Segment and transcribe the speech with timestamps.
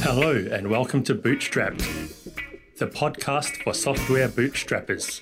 [0.00, 1.82] Hello, and welcome to Bootstrapped,
[2.76, 5.20] the podcast for software bootstrappers.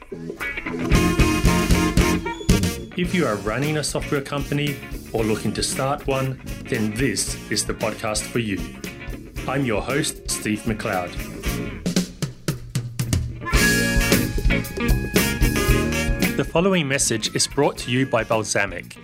[2.98, 4.76] If you are running a software company
[5.14, 8.60] or looking to start one, then this is the podcast for you.
[9.48, 11.35] I'm your host, Steve McLeod.
[16.56, 18.96] Following message is brought to you by Balsamiq.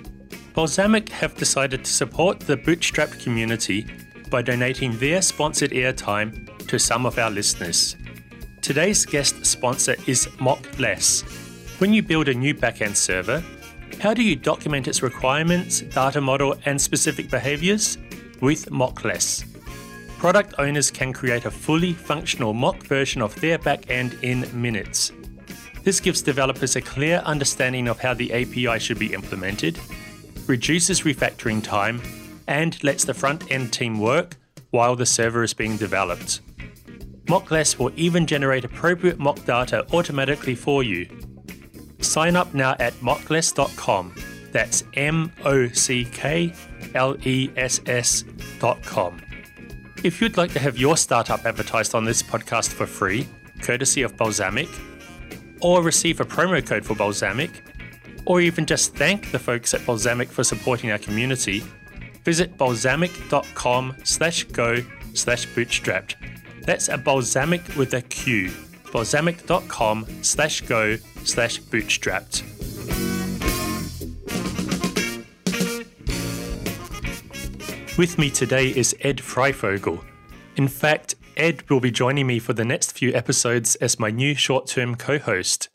[0.55, 3.87] Balsamiq have decided to support the Bootstrap community
[4.31, 7.95] by donating their sponsored airtime to some of our listeners.
[8.63, 11.25] Today's guest sponsor is Mockless.
[11.79, 13.45] When you build a new backend server,
[14.01, 17.99] how do you document its requirements, data model, and specific behaviors?
[18.41, 19.45] With Mockless.
[20.17, 25.13] Product owners can create a fully functional mock version of their backend in minutes.
[25.83, 29.79] This gives developers a clear understanding of how the API should be implemented,
[30.47, 32.01] reduces refactoring time,
[32.47, 34.37] and lets the front end team work
[34.71, 36.41] while the server is being developed.
[37.27, 41.07] Mockless will even generate appropriate mock data automatically for you
[42.03, 44.15] Sign up now at mockless.com.
[44.51, 46.53] That's M O C K
[46.95, 49.23] L E S S.com.
[50.05, 53.27] If you'd like to have your startup advertised on this podcast for free,
[53.63, 54.69] courtesy of Balsamiq,
[55.63, 57.51] or receive a promo code for Balsamiq,
[58.27, 61.63] or even just thank the folks at Balsamiq for supporting our community,
[62.25, 64.77] visit balsamiq.com slash go
[65.15, 66.15] slash bootstrapped.
[66.65, 68.51] That's a balsamiq with a Q.
[68.85, 72.43] balsamiq.com slash go slash bootstrapped.
[77.99, 80.03] With me today is Ed Freyfogle.
[80.57, 84.35] In fact, Ed will be joining me for the next few episodes as my new
[84.35, 85.69] short term co host.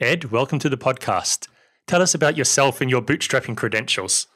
[0.00, 1.48] Ed, welcome to the podcast.
[1.86, 4.26] Tell us about yourself and your bootstrapping credentials.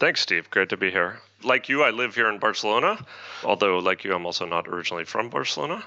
[0.00, 0.50] Thanks, Steve.
[0.50, 1.20] Great to be here.
[1.42, 3.04] Like you, I live here in Barcelona,
[3.44, 5.84] although, like you, I'm also not originally from Barcelona.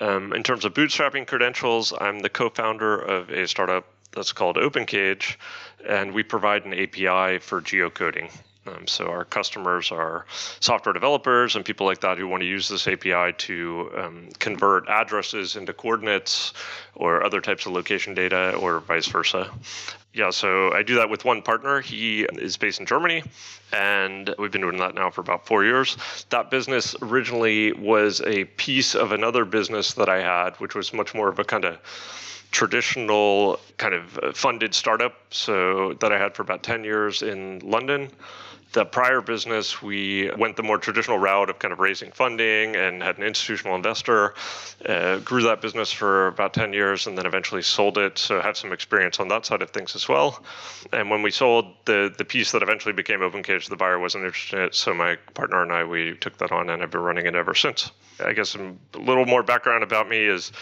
[0.00, 4.56] Um, in terms of bootstrapping credentials, I'm the co founder of a startup that's called
[4.56, 5.36] OpenCage,
[5.86, 8.30] and we provide an API for geocoding.
[8.66, 10.24] Um, so our customers are
[10.60, 14.88] software developers and people like that who want to use this API to um, convert
[14.88, 16.54] addresses into coordinates
[16.94, 19.50] or other types of location data or vice versa.
[20.14, 21.80] Yeah, so I do that with one partner.
[21.80, 23.24] He is based in Germany,
[23.72, 25.96] and we've been doing that now for about four years.
[26.30, 31.14] That business originally was a piece of another business that I had, which was much
[31.14, 31.78] more of a kind of
[32.52, 38.08] traditional kind of funded startup so that I had for about 10 years in London
[38.74, 43.02] the prior business, we went the more traditional route of kind of raising funding and
[43.02, 44.34] had an institutional investor.
[44.84, 48.18] Uh, grew that business for about 10 years and then eventually sold it.
[48.18, 50.44] So have some experience on that side of things as well.
[50.92, 54.58] And when we sold the the piece that eventually became OpenCage, the buyer wasn't interested
[54.58, 54.74] in it.
[54.74, 57.54] So my partner and I, we took that on and I've been running it ever
[57.54, 57.92] since.
[58.24, 60.52] I guess a little more background about me is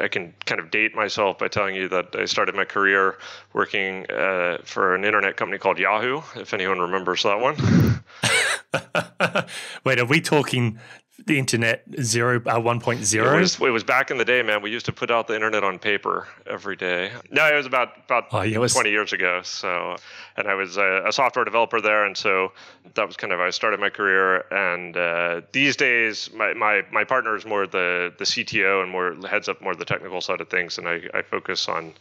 [0.00, 3.18] I can kind of date myself by telling you that I started my career
[3.52, 7.56] working uh, for an internet company called Yahoo, if anyone remembers that one.
[9.84, 10.78] Wait, are we talking
[11.26, 14.62] the internet zero uh, 1.0 it was, it was back in the day man.
[14.62, 17.12] We used to put out the internet on paper every day.
[17.30, 18.72] No it was about about oh, yeah, was...
[18.72, 19.96] 20 years ago so
[20.36, 22.52] and i was a, a, software developer there and so
[22.94, 24.44] that was kind of i started my career.
[24.50, 29.14] And uh, these days my, my my partner is more the the cto and more
[29.28, 31.94] heads up more the technical side of things and i, I focus on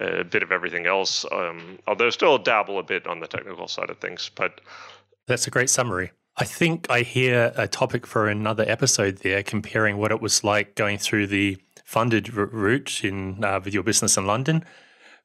[0.00, 1.24] a bit of everything else.
[1.30, 4.60] Um, although still dabble a bit on the technical side of things but
[5.26, 6.12] that's a great summary.
[6.36, 10.74] I think I hear a topic for another episode there, comparing what it was like
[10.74, 14.64] going through the funded route in uh, with your business in London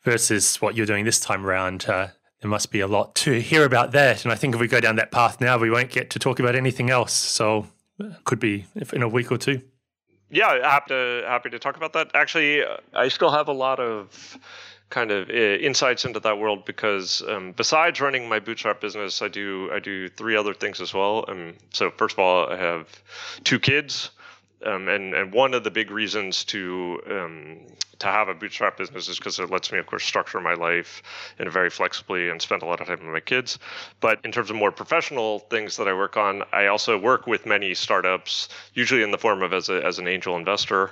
[0.03, 1.85] versus what you're doing this time around.
[1.89, 2.09] Uh,
[2.41, 4.79] there must be a lot to hear about that, and I think if we go
[4.79, 7.11] down that path now, we won't get to talk about anything else.
[7.11, 7.67] So,
[8.01, 9.61] uh, could be in a week or two.
[10.29, 12.11] Yeah, happy to happy to talk about that.
[12.13, 12.63] Actually,
[12.93, 14.37] I still have a lot of
[14.89, 19.27] kind of uh, insights into that world because um, besides running my bootstrap business, I
[19.27, 21.25] do I do three other things as well.
[21.27, 22.87] Um, so first of all, I have
[23.43, 24.11] two kids.
[24.65, 27.59] Um, and and one of the big reasons to um,
[27.99, 31.01] to have a bootstrap business is because it lets me, of course, structure my life
[31.37, 33.59] in very flexibly and spend a lot of time with my kids.
[33.99, 37.45] But in terms of more professional things that I work on, I also work with
[37.45, 40.91] many startups, usually in the form of as a, as an angel investor,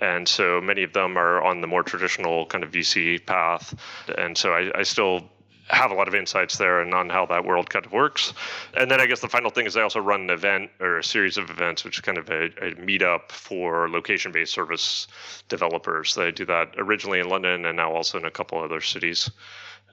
[0.00, 3.74] and so many of them are on the more traditional kind of VC path,
[4.16, 5.28] and so I, I still
[5.68, 8.32] have a lot of insights there and on how that world kind of works.
[8.74, 11.04] And then I guess the final thing is I also run an event or a
[11.04, 15.08] series of events, which is kind of a, a meetup for location based service
[15.48, 16.16] developers.
[16.16, 19.30] I do that originally in London and now also in a couple other cities.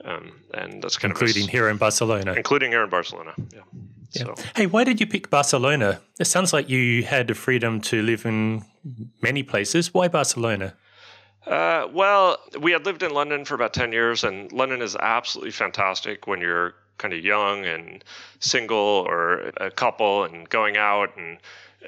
[0.04, 2.32] Um, and that's kind including of including here in Barcelona.
[2.32, 3.60] Including here in Barcelona, yeah.
[4.10, 4.24] yeah.
[4.24, 4.34] So.
[4.56, 6.00] Hey, why did you pick Barcelona?
[6.18, 8.64] It sounds like you had the freedom to live in
[9.22, 9.94] many places.
[9.94, 10.74] Why Barcelona?
[11.46, 15.50] Uh, well, we had lived in London for about 10 years, and London is absolutely
[15.50, 18.04] fantastic when you're kind of young and
[18.40, 18.76] single
[19.06, 21.38] or a couple and going out and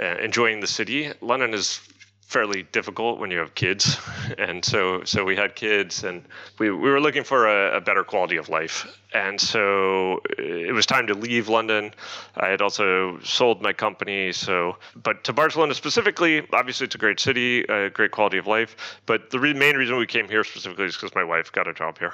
[0.01, 1.11] uh, enjoying the city.
[1.21, 1.81] London is
[2.27, 3.99] fairly difficult when you have kids,
[4.39, 6.25] and so so we had kids, and
[6.59, 10.87] we, we were looking for a, a, better quality of life, and so it was
[10.87, 11.93] time to leave London.
[12.37, 17.21] I had also sold my company, so but to Barcelona specifically, obviously it's a great
[17.21, 18.77] city, a great quality of life,
[19.07, 21.73] but the re- main reason we came here specifically is because my wife got a
[21.73, 22.13] job here,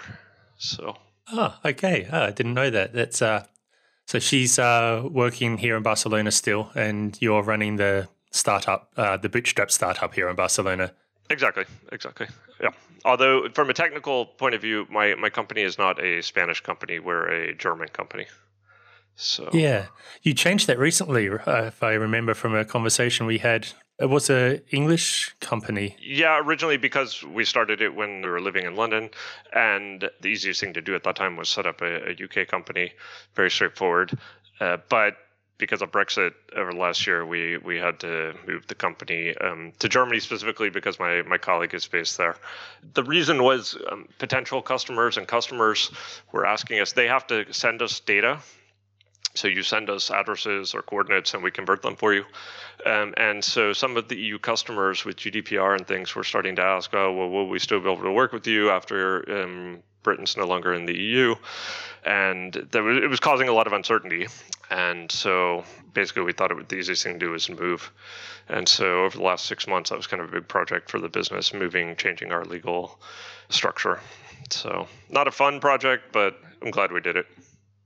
[0.59, 0.97] so.
[1.31, 2.09] Oh, okay.
[2.12, 2.93] Oh, I didn't know that.
[2.93, 3.47] That's uh,
[4.06, 9.29] so she's uh, working here in Barcelona still, and you're running the startup, uh, the
[9.29, 10.93] Bootstrap startup here in Barcelona.
[11.31, 12.26] Exactly, exactly.
[12.61, 12.70] Yeah.
[13.05, 16.99] Although, from a technical point of view, my, my company is not a Spanish company;
[16.99, 18.26] we're a German company.
[19.17, 19.87] So yeah,
[20.23, 23.69] you changed that recently, uh, if I remember from a conversation we had.
[23.99, 25.96] It was a English company.
[26.00, 29.11] Yeah, originally because we started it when we were living in London,
[29.52, 32.49] and the easiest thing to do at that time was set up a, a UK
[32.49, 32.93] company.
[33.35, 34.19] Very straightforward.
[34.61, 35.19] Uh, but
[35.58, 39.88] because of Brexit over last year, we we had to move the company um, to
[39.88, 42.37] Germany specifically because my my colleague is based there.
[42.94, 45.90] The reason was um, potential customers and customers
[46.32, 46.93] were asking us.
[46.93, 48.40] They have to send us data.
[49.34, 52.25] So you send us addresses or coordinates, and we convert them for you.
[52.84, 56.62] Um, and so some of the EU customers with GDPR and things were starting to
[56.62, 60.37] ask, "Oh, well, will we still be able to work with you after um, Britain's
[60.37, 61.34] no longer in the EU?"
[62.05, 64.26] And was, it was causing a lot of uncertainty.
[64.70, 65.64] And so
[65.94, 67.90] basically, we thought it would, the easiest thing to do was move.
[68.49, 70.99] And so over the last six months, that was kind of a big project for
[70.99, 72.99] the business, moving, changing our legal
[73.49, 74.00] structure.
[74.50, 77.26] So not a fun project, but I'm glad we did it.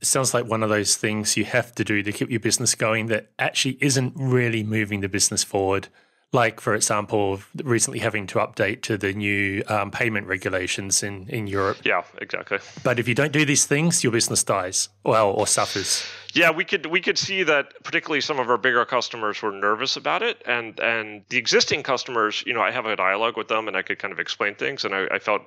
[0.06, 2.76] It sounds like one of those things you have to do to keep your business
[2.76, 5.88] going that actually isn't really moving the business forward.
[6.32, 11.48] Like for example recently having to update to the new um, payment regulations in, in
[11.48, 11.78] europe.
[11.82, 12.58] Yeah exactly.
[12.84, 16.06] But if you don't do these things your business dies well or suffers.
[16.34, 19.96] Yeah we could we could see that particularly some of our bigger customers were nervous
[19.96, 23.66] about it and and the existing customers you know i have a dialogue with them
[23.66, 25.42] and i could kind of explain things and i, I felt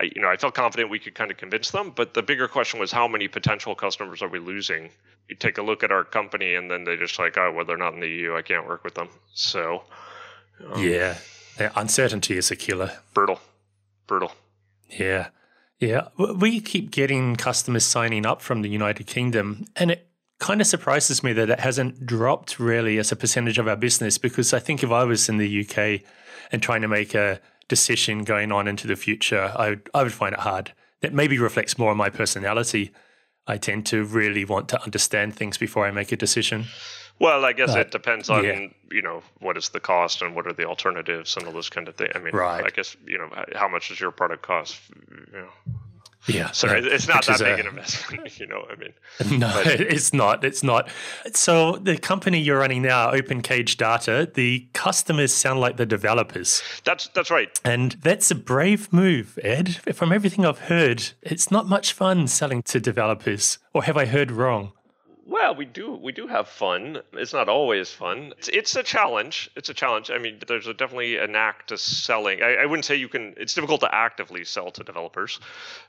[0.00, 1.92] I, you know, I felt confident we could kind of convince them.
[1.94, 4.90] But the bigger question was, how many potential customers are we losing?
[5.28, 7.76] You take a look at our company, and then they just like, oh, well, they're
[7.76, 8.36] not in the EU.
[8.36, 9.08] I can't work with them.
[9.34, 9.82] So
[10.72, 11.16] um, yeah.
[11.76, 12.98] Uncertainty is a killer.
[13.14, 13.40] Brutal.
[14.06, 14.32] Brutal.
[14.88, 15.28] Yeah.
[15.78, 16.08] Yeah.
[16.16, 20.08] We keep getting customers signing up from the United Kingdom, and it
[20.38, 24.18] kind of surprises me that it hasn't dropped really as a percentage of our business
[24.18, 26.00] because I think if I was in the UK
[26.50, 30.12] and trying to make a decision going on into the future, I would, I would
[30.12, 30.72] find it hard.
[31.00, 32.92] That maybe reflects more on my personality.
[33.46, 36.66] I tend to really want to understand things before I make a decision.
[37.18, 38.66] Well, I guess it depends on yeah.
[38.90, 41.86] you know what is the cost and what are the alternatives and all those kind
[41.88, 42.12] of things.
[42.14, 42.64] I mean, right.
[42.64, 44.80] I guess you know how much does your product cost?
[45.32, 45.48] You know.
[46.26, 48.60] Yeah, so it's not that big a, an investment, you know.
[48.60, 49.66] what I mean, no, but.
[49.80, 50.44] it's not.
[50.44, 50.88] It's not.
[51.32, 56.62] So the company you're running now, OpenCage Data, the customers sound like the developers.
[56.84, 59.76] That's that's right, and that's a brave move, Ed.
[59.94, 63.58] From everything I've heard, it's not much fun selling to developers.
[63.74, 64.72] Or have I heard wrong?
[65.24, 67.00] Well, we do we do have fun.
[67.12, 68.34] It's not always fun.
[68.38, 69.50] It's, it's a challenge.
[69.54, 70.10] It's a challenge.
[70.10, 72.42] I mean, there's a, definitely an act to selling.
[72.42, 73.34] I, I, wouldn't say you can.
[73.36, 75.38] It's difficult to actively sell to developers.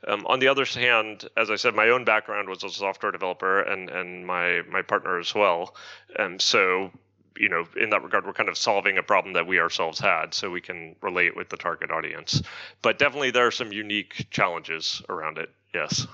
[0.07, 3.61] Um, on the other hand, as I said, my own background was a software developer,
[3.61, 5.75] and and my my partner as well.
[6.17, 6.91] And so
[7.35, 10.35] you know, in that regard, we're kind of solving a problem that we ourselves had,
[10.35, 12.43] so we can relate with the target audience.
[12.83, 15.49] But definitely, there are some unique challenges around it.
[15.73, 16.05] Yes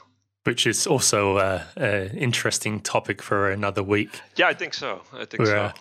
[0.43, 1.37] which is also
[1.75, 4.21] an interesting topic for another week.
[4.35, 5.01] Yeah, I think so.
[5.13, 5.57] I think We're, so.
[5.57, 5.71] Uh,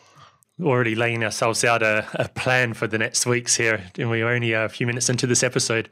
[0.62, 4.52] already laying ourselves out a, a, plan for the next weeks here, and we're only
[4.52, 5.88] a few minutes into this episode.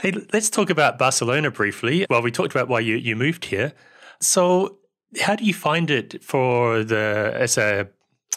[0.00, 2.06] Hey, let's talk about Barcelona briefly.
[2.08, 3.72] Well, we talked about why you, you moved here.
[4.20, 4.78] So,
[5.20, 7.88] how do you find it for the as a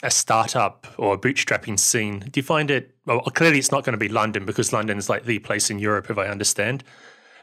[0.04, 2.20] a startup or a bootstrapping scene?
[2.32, 3.22] Do you find it well?
[3.22, 6.10] Clearly, it's not going to be London because London is like the place in Europe,
[6.10, 6.84] if I understand.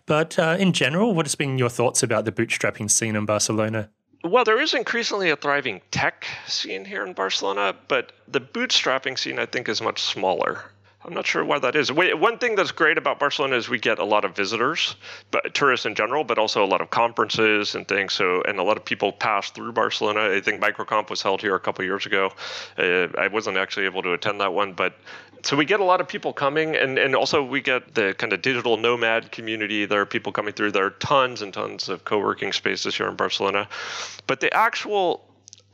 [0.08, 3.90] But uh, in general, what has been your thoughts about the bootstrapping scene in Barcelona?
[4.24, 9.38] Well, there is increasingly a thriving tech scene here in Barcelona, but the bootstrapping scene,
[9.38, 10.64] I think, is much smaller.
[11.04, 11.92] I'm not sure why that is.
[11.92, 14.96] One thing that's great about Barcelona is we get a lot of visitors,
[15.30, 18.14] but tourists in general, but also a lot of conferences and things.
[18.14, 20.34] So, and a lot of people pass through Barcelona.
[20.34, 22.32] I think MicroConf was held here a couple years ago.
[22.76, 24.98] Uh, I wasn't actually able to attend that one, but
[25.42, 28.32] so we get a lot of people coming, and and also we get the kind
[28.32, 29.86] of digital nomad community.
[29.86, 30.72] There are people coming through.
[30.72, 33.68] There are tons and tons of co-working spaces here in Barcelona,
[34.26, 35.24] but the actual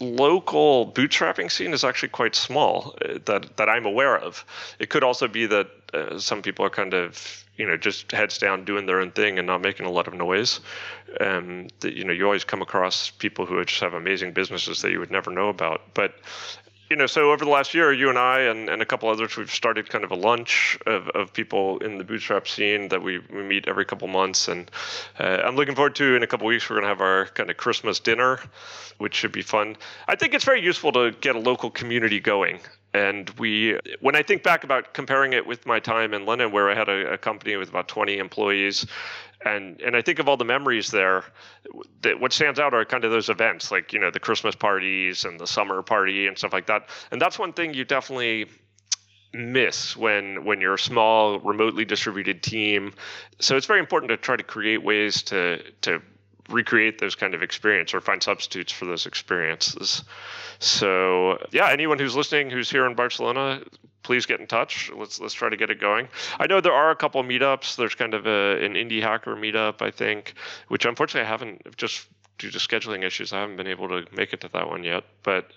[0.01, 4.45] local bootstrapping scene is actually quite small uh, that that I'm aware of.
[4.79, 8.39] It could also be that uh, some people are kind of you know just heads
[8.39, 10.61] down doing their own thing and not making a lot of noise.
[11.21, 14.91] Um, that you know you always come across people who just have amazing businesses that
[14.91, 15.95] you would never know about.
[15.95, 16.15] But
[16.91, 19.37] you know, so over the last year, you and I and, and a couple others,
[19.37, 23.19] we've started kind of a lunch of, of people in the bootstrap scene that we,
[23.19, 24.49] we meet every couple months.
[24.49, 24.71] And
[25.19, 27.51] uh, I'm looking forward to in a couple weeks, we're going to have our kind
[27.51, 28.39] of Christmas dinner,
[28.99, 29.77] which should be fun.
[30.09, 32.61] I think it's very useful to get a local community going.
[32.93, 36.71] And we, when I think back about comparing it with my time in London, where
[36.71, 38.87] I had a, a company with about 20 employees,
[39.45, 41.25] and and I think of all the memories there.
[42.03, 45.25] That what stands out are kind of those events, like you know the Christmas parties
[45.25, 46.89] and the summer party and stuff like that.
[47.11, 48.47] And that's one thing you definitely
[49.33, 52.95] miss when when you're a small, remotely distributed team.
[53.41, 56.01] So it's very important to try to create ways to to
[56.49, 60.05] recreate those kind of experience or find substitutes for those experiences.
[60.59, 63.63] So yeah, anyone who's listening who's here in Barcelona,
[64.03, 64.91] please get in touch.
[64.95, 66.09] Let's let's try to get it going.
[66.39, 67.77] I know there are a couple meetups.
[67.77, 70.35] There's kind of a, an indie hacker meetup, I think,
[70.69, 72.07] which unfortunately I haven't just
[72.39, 75.05] due to scheduling issues, I haven't been able to make it to that one yet.
[75.23, 75.51] But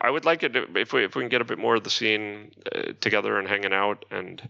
[0.00, 1.84] I would like it to, if we if we can get a bit more of
[1.84, 4.46] the scene uh, together and hanging out, and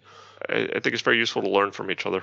[0.49, 2.23] I, I, think it's very useful to learn from each other.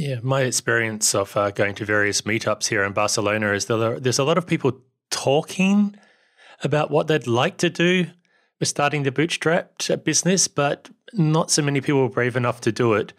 [0.00, 4.18] Yeah, my experience of uh, going to various meetups here in Barcelona is that there's
[4.18, 4.80] a lot of people
[5.10, 5.94] talking
[6.64, 8.06] about what they'd like to do
[8.58, 12.94] with starting the bootstrapped business, but not so many people were brave enough to do
[12.94, 13.12] it.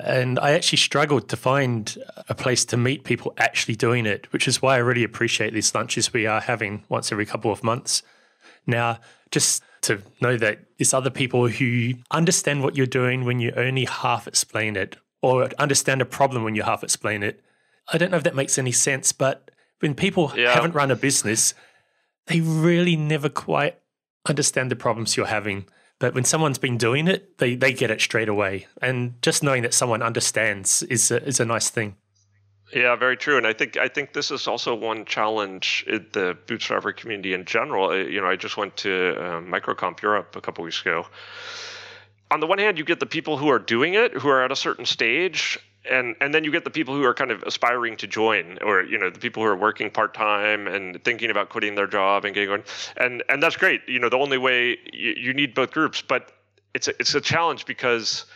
[0.00, 1.96] And I actually struggled to find
[2.28, 5.72] a place to meet people actually doing it, which is why I really appreciate these
[5.72, 8.02] lunches we are having once every couple of months.
[8.66, 8.98] Now,
[9.30, 13.84] just to know that there's other people who understand what you're doing when you only
[13.84, 17.40] half explain it, or understand a problem when you half explain it.
[17.92, 20.52] I don't know if that makes any sense, but when people yeah.
[20.52, 21.54] haven't run a business,
[22.26, 23.78] they really never quite
[24.26, 25.66] understand the problems you're having.
[25.98, 28.66] But when someone's been doing it, they, they get it straight away.
[28.80, 31.96] And just knowing that someone understands is a, is a nice thing.
[32.72, 33.38] Yeah, very true.
[33.38, 37.46] And I think I think this is also one challenge in the bootstrapper community in
[37.46, 37.96] general.
[37.96, 41.06] You know, I just went to um, MicroConf Europe a couple weeks ago.
[42.30, 44.52] On the one hand, you get the people who are doing it, who are at
[44.52, 45.58] a certain stage,
[45.90, 48.82] and and then you get the people who are kind of aspiring to join or
[48.82, 52.34] you know the people who are working part-time and thinking about quitting their job and
[52.34, 52.64] getting going.
[52.96, 53.82] And and that's great.
[53.88, 56.32] You know the only way you, you need both groups but
[56.74, 58.26] it's a, it's a challenge because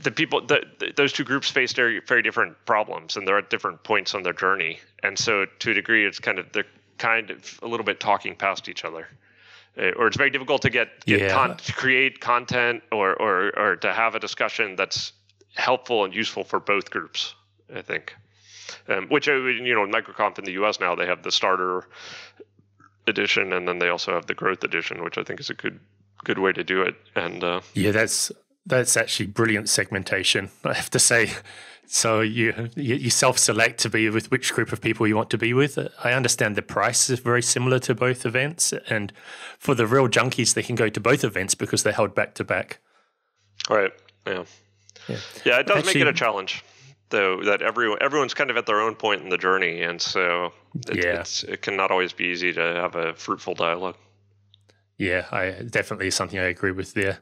[0.00, 0.64] the people the,
[0.96, 4.32] those two groups face very very different problems and they're at different points on their
[4.32, 4.78] journey.
[5.02, 6.64] And so to a degree it's kind of they're
[6.98, 9.08] kind of a little bit talking past each other
[9.76, 11.32] or it's very difficult to get, get yeah.
[11.32, 15.12] con- to create content or, or or to have a discussion that's
[15.54, 17.34] helpful and useful for both groups.
[17.74, 18.14] I think,
[18.88, 20.80] um, which uh, you know, MicroConf in the U.S.
[20.80, 21.86] now they have the starter
[23.06, 25.80] edition, and then they also have the growth edition, which I think is a good
[26.24, 26.94] good way to do it.
[27.14, 28.30] And uh, yeah, that's
[28.66, 30.50] that's actually brilliant segmentation.
[30.64, 31.30] I have to say.
[31.86, 35.52] So you you self-select to be with which group of people you want to be
[35.52, 35.78] with.
[36.02, 39.12] I understand the price is very similar to both events, and
[39.58, 42.44] for the real junkies, they can go to both events because they're held back to
[42.44, 42.80] back.
[43.68, 43.92] Right.
[44.26, 44.44] Yeah.
[45.08, 46.64] Yeah, yeah it does Actually, make it a challenge,
[47.10, 47.42] though.
[47.42, 50.52] That everyone everyone's kind of at their own point in the journey, and so
[50.88, 51.52] it, yeah.
[51.52, 53.96] it can not always be easy to have a fruitful dialogue.
[54.96, 57.18] Yeah, I definitely something I agree with there.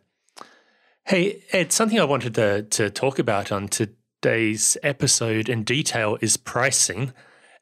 [1.04, 6.36] Hey, Ed, something I wanted to to talk about on today's episode in detail is
[6.36, 7.12] pricing,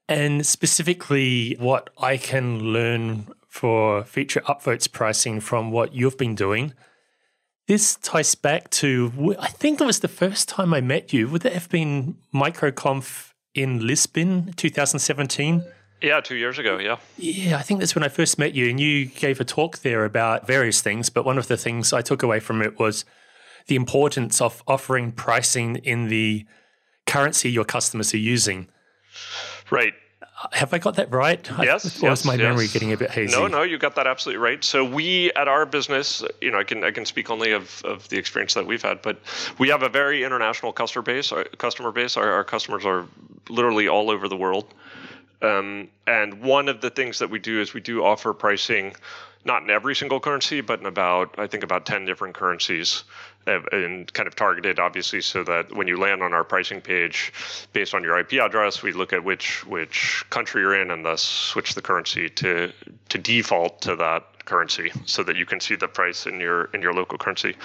[0.08, 6.74] and specifically what I can learn for feature upvotes pricing from what you've been doing
[7.70, 11.28] this ties back to, I think it was the first time I met you.
[11.28, 15.64] Would that have been MicroConf in Lisbon, 2017?
[16.02, 16.78] Yeah, two years ago.
[16.78, 16.96] Yeah.
[17.16, 20.04] Yeah, I think that's when I first met you, and you gave a talk there
[20.04, 21.10] about various things.
[21.10, 23.04] But one of the things I took away from it was
[23.66, 26.46] the importance of offering pricing in the
[27.06, 28.68] currency your customers are using.
[29.70, 29.94] Right.
[30.52, 31.50] Have I got that right?
[31.60, 31.84] Yes.
[32.02, 32.42] or yes, is my yes.
[32.42, 33.36] memory getting a bit hazy?
[33.36, 34.64] No, no, you got that absolutely right.
[34.64, 38.08] So we at our business, you know, I can I can speak only of, of
[38.08, 39.18] the experience that we've had, but
[39.58, 41.30] we have a very international customer base.
[41.30, 43.06] Our customer base, our, our customers are
[43.50, 44.72] literally all over the world.
[45.42, 48.94] Um, and one of the things that we do is we do offer pricing
[49.44, 53.04] not in every single currency, but in about I think about ten different currencies,
[53.46, 57.32] and kind of targeted obviously so that when you land on our pricing page,
[57.72, 61.22] based on your IP address, we look at which which country you're in and thus
[61.22, 62.72] switch the currency to
[63.08, 66.82] to default to that currency so that you can see the price in your in
[66.82, 67.56] your local currency.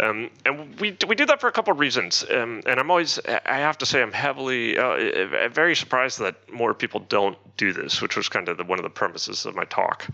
[0.00, 2.24] Um, and we we do that for a couple of reasons.
[2.30, 6.74] Um, and I'm always I have to say I'm heavily uh, very surprised that more
[6.74, 9.64] people don't do this, which was kind of the, one of the premises of my
[9.64, 10.06] talk,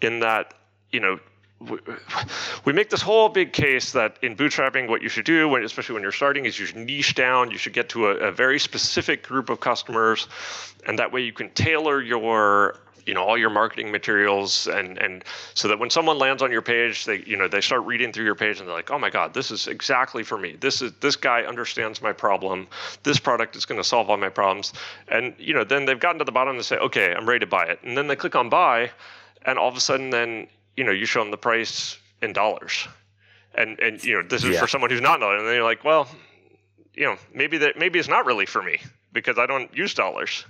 [0.00, 0.54] in that
[0.90, 1.18] you know
[2.64, 5.94] we make this whole big case that in bootstrapping, what you should do, when, especially
[5.94, 7.50] when you're starting, is you should niche down.
[7.50, 10.28] You should get to a, a, very specific group of customers,
[10.86, 15.24] and that way you can tailor your, you know, all your marketing materials, and and
[15.54, 18.24] so that when someone lands on your page, they, you know, they start reading through
[18.24, 20.56] your page and they're like, oh my god, this is exactly for me.
[20.60, 22.66] This is this guy understands my problem.
[23.02, 24.72] This product is going to solve all my problems,
[25.08, 27.40] and you know, then they've gotten to the bottom and they say, okay, I'm ready
[27.40, 28.90] to buy it, and then they click on buy,
[29.44, 32.86] and all of a sudden, then you know, you show them the price in dollars,
[33.54, 34.60] and and you know, this is yeah.
[34.60, 36.08] for someone who's not knowing, and then you're like, well,
[36.94, 38.78] you know, maybe that maybe it's not really for me
[39.12, 40.44] because I don't use dollars.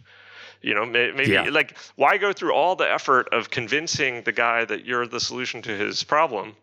[0.61, 1.49] You know, maybe yeah.
[1.51, 5.61] like why go through all the effort of convincing the guy that you're the solution
[5.63, 6.55] to his problem,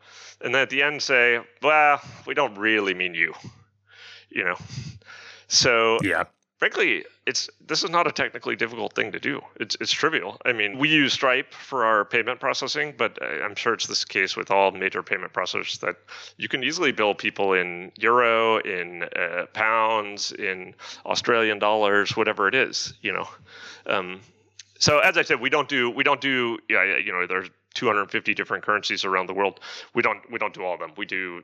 [0.42, 3.34] and then at the end say, well, we don't really mean you.
[4.30, 4.56] You know,
[5.50, 6.25] so yeah,
[6.60, 9.40] frankly, it's this is not a technically difficult thing to do.
[9.58, 10.42] It's it's trivial.
[10.46, 14.36] I mean, we use Stripe for our payment processing, but I'm sure it's this case
[14.36, 15.98] with all major payment processors that
[16.38, 20.74] you can easily bill people in euro, in uh, pounds, in
[21.06, 22.94] Australian dollars, whatever it is.
[23.04, 23.28] You know.
[23.86, 24.22] Um,
[24.80, 28.34] so as I said, we don't do we don't do yeah you know there's 250
[28.34, 29.60] different currencies around the world.
[29.94, 30.94] We don't we don't do all of them.
[30.98, 31.44] We do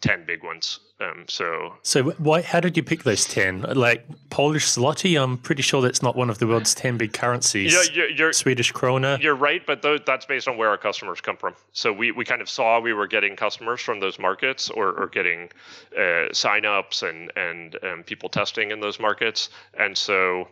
[0.00, 0.80] 10 big ones.
[1.00, 2.42] Um, so, so why?
[2.42, 3.62] How did you pick those 10?
[3.74, 7.72] Like Polish zloty, I'm pretty sure that's not one of the world's 10 big currencies.
[7.72, 9.20] Yeah, you're, you're, Swedish krona.
[9.22, 11.54] You're right, but those, that's based on where our customers come from.
[11.72, 15.08] So we, we kind of saw we were getting customers from those markets or, or
[15.08, 15.50] getting
[15.96, 20.48] uh, signups and and um, people testing in those markets, and so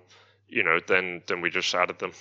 [0.49, 2.13] you know then then we just added them.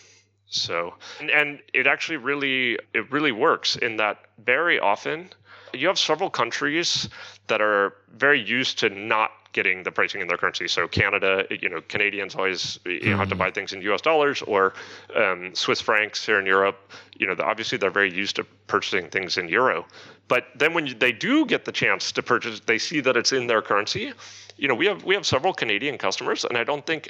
[0.48, 5.30] So and, and it actually really it really works in that very often
[5.78, 7.10] you have several countries
[7.48, 10.68] that are very used to not getting the pricing in their currency.
[10.68, 13.40] So Canada, you know, Canadians always you know, have to mm.
[13.40, 14.02] buy things in U.S.
[14.02, 14.74] dollars or
[15.16, 16.92] um, Swiss francs here in Europe.
[17.18, 19.86] You know, obviously they're very used to purchasing things in euro.
[20.28, 23.48] But then when they do get the chance to purchase, they see that it's in
[23.48, 24.14] their currency.
[24.58, 27.10] You know, we have we have several Canadian customers, and I don't think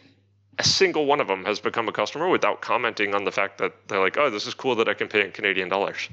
[0.60, 3.74] a single one of them has become a customer without commenting on the fact that
[3.88, 6.10] they're like, oh, this is cool that I can pay in Canadian dollars.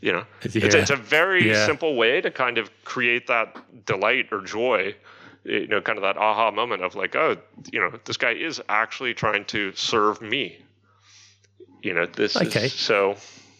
[0.00, 0.64] You know, yeah.
[0.66, 1.66] it's, it's a very yeah.
[1.66, 4.94] simple way to kind of create that delight or joy
[5.44, 7.36] you know, kind of that aha moment of like, oh,
[7.70, 10.58] you know, this guy is actually trying to serve me.
[11.82, 12.66] You know, this okay.
[12.66, 13.16] Is, so.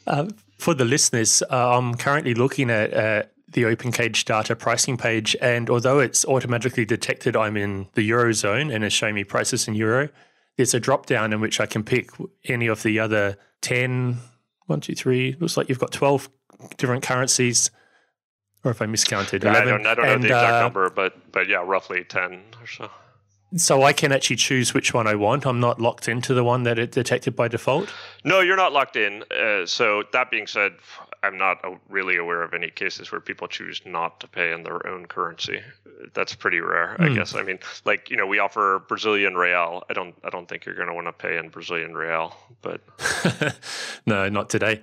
[0.06, 5.36] Uh, for the listeners, uh, I'm currently looking at uh, the OpenCage data pricing page,
[5.42, 9.74] and although it's automatically detected I'm in the eurozone and it's showing me prices in
[9.74, 10.08] euro,
[10.56, 12.10] there's a drop down in which I can pick
[12.44, 14.18] any of the other 10,
[14.66, 15.36] one, two, three.
[15.38, 16.28] Looks like you've got 12
[16.76, 17.70] different currencies,
[18.64, 19.62] or if I miscounted, 11.
[19.62, 22.42] I don't, I don't and, know the exact uh, number, but, but yeah, roughly 10
[22.60, 22.90] or so.
[23.56, 25.46] So I can actually choose which one I want.
[25.46, 27.92] I'm not locked into the one that it detected by default.
[28.24, 29.22] No, you're not locked in.
[29.30, 30.72] Uh, so that being said,
[31.24, 34.86] I'm not really aware of any cases where people choose not to pay in their
[34.86, 35.60] own currency.
[36.12, 37.04] That's pretty rare, mm.
[37.04, 37.14] I hmm.
[37.14, 37.34] guess.
[37.34, 39.82] I mean, like you know, we offer Brazilian real.
[39.88, 42.80] I don't, I don't think you're going to want to pay in Brazilian real, but
[44.06, 44.82] no, not today.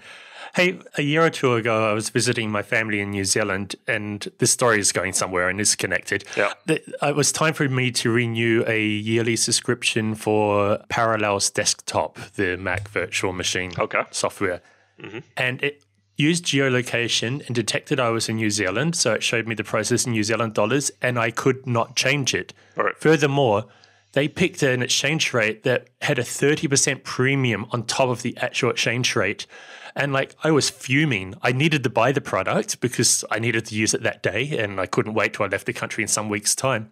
[0.53, 4.29] Hey, a year or two ago, I was visiting my family in New Zealand, and
[4.39, 6.25] this story is going somewhere and is connected.
[6.35, 6.51] Yeah.
[6.67, 12.89] It was time for me to renew a yearly subscription for Parallels Desktop, the Mac
[12.89, 14.03] virtual machine okay.
[14.11, 14.61] software.
[14.99, 15.19] Mm-hmm.
[15.37, 15.83] And it
[16.21, 18.95] used geolocation and detected I was in New Zealand.
[18.95, 22.33] So it showed me the prices in New Zealand dollars, and I could not change
[22.33, 22.53] it.
[22.75, 22.97] Right.
[22.97, 23.65] Furthermore,
[24.13, 28.69] they picked an exchange rate that had a 30% premium on top of the actual
[28.69, 29.47] exchange rate.
[29.95, 31.35] And like I was fuming.
[31.41, 34.79] I needed to buy the product because I needed to use it that day and
[34.79, 36.91] I couldn't wait till I left the country in some weeks' time.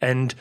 [0.00, 0.34] And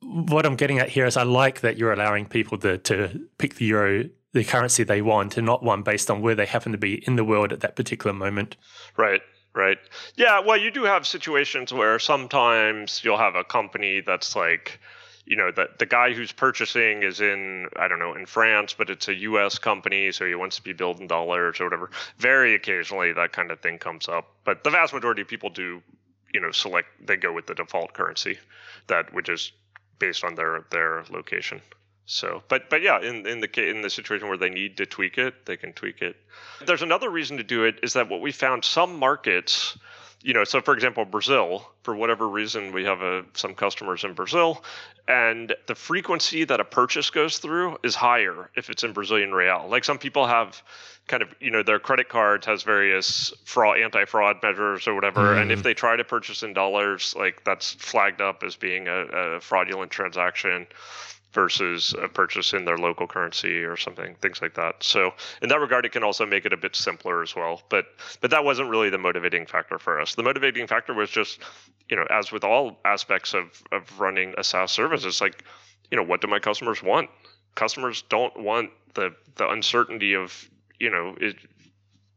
[0.00, 3.54] what I'm getting at here is I like that you're allowing people to, to pick
[3.54, 6.78] the euro, the currency they want, and not one based on where they happen to
[6.78, 8.56] be in the world at that particular moment.
[8.96, 9.22] Right.
[9.54, 9.78] Right.
[10.16, 10.40] Yeah.
[10.40, 14.80] Well, you do have situations where sometimes you'll have a company that's like,
[15.24, 18.90] you know the the guy who's purchasing is in I don't know in France, but
[18.90, 19.58] it's a U.S.
[19.58, 21.90] company, so he wants to be billed in dollars or whatever.
[22.18, 25.82] Very occasionally, that kind of thing comes up, but the vast majority of people do,
[26.34, 28.38] you know, select they go with the default currency,
[28.88, 29.52] that which is
[29.98, 31.60] based on their their location.
[32.06, 35.18] So, but but yeah, in in the in the situation where they need to tweak
[35.18, 36.16] it, they can tweak it.
[36.66, 39.78] There's another reason to do it is that what we found some markets
[40.22, 44.14] you know, so for example, Brazil, for whatever reason, we have a, some customers in
[44.14, 44.62] Brazil,
[45.08, 49.66] and the frequency that a purchase goes through is higher if it's in Brazilian real.
[49.68, 50.62] Like some people have
[51.08, 55.42] kind of, you know, their credit cards has various fraud, anti-fraud measures or whatever, mm.
[55.42, 55.62] and if mm.
[55.64, 59.90] they try to purchase in dollars, like that's flagged up as being a, a fraudulent
[59.90, 60.66] transaction
[61.32, 64.82] versus a purchase in their local currency or something, things like that.
[64.82, 67.62] So in that regard, it can also make it a bit simpler as well.
[67.68, 67.86] But
[68.20, 70.14] but that wasn't really the motivating factor for us.
[70.14, 71.40] The motivating factor was just,
[71.88, 75.44] you know, as with all aspects of of running a SaaS service, it's like,
[75.90, 77.08] you know, what do my customers want?
[77.54, 81.36] Customers don't want the the uncertainty of you know it,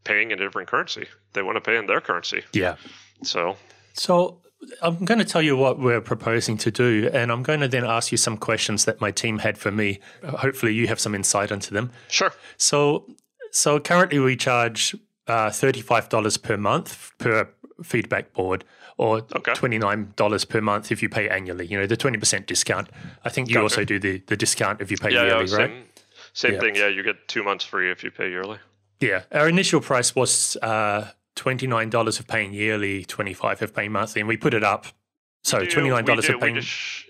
[0.04, 1.08] paying in a different currency.
[1.34, 2.44] They want to pay in their currency.
[2.54, 2.76] Yeah.
[3.24, 3.56] So.
[3.94, 4.42] So
[4.82, 7.86] I'm going to tell you what we're proposing to do, and I'm going to then
[7.86, 10.00] ask you some questions that my team had for me.
[10.24, 11.92] Hopefully, you have some insight into them.
[12.08, 12.34] Sure.
[12.58, 13.06] So,
[13.52, 14.96] so currently we charge
[15.28, 17.50] uh, thirty-five dollars per month per
[17.84, 18.64] feedback board,
[18.98, 19.54] or okay.
[19.54, 21.68] twenty-nine dollars per month if you pay annually.
[21.68, 22.90] You know, the twenty percent discount.
[23.24, 25.70] I think you also do the the discount if you pay yeah, yearly, yeah, right?
[25.70, 25.84] Same,
[26.34, 26.60] same yeah.
[26.60, 26.76] thing.
[26.76, 28.58] Yeah, you get two months free if you pay yearly.
[29.00, 34.28] Yeah, our initial price was uh, $29 of paying yearly, 25 of paying monthly, and
[34.28, 34.88] we put it up.
[35.44, 36.62] So do, $29 of paying.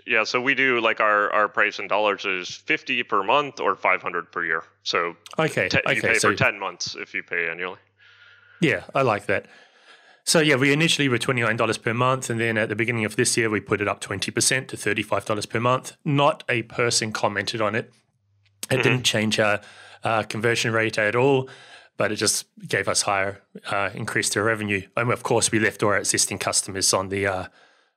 [0.06, 3.76] yeah, so we do like our, our price in dollars is 50 per month or
[3.76, 4.64] 500 per year.
[4.84, 7.80] So okay, te- you okay, pay so, for 10 months if you pay annually.
[8.60, 9.46] Yeah, I like that.
[10.26, 13.06] So yeah, we initially were twenty nine dollars per month, and then at the beginning
[13.06, 15.96] of this year, we put it up twenty percent to thirty five dollars per month.
[16.04, 17.94] Not a person commented on it.
[18.72, 18.82] It mm-hmm.
[18.82, 19.62] didn't change our
[20.04, 21.48] uh, conversion rate at all
[21.98, 24.82] but it just gave us higher, uh, increased their revenue.
[24.98, 27.46] And of course, we left our existing customers on the uh,